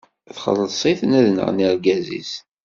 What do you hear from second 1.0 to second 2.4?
ad nɣen argaz-is.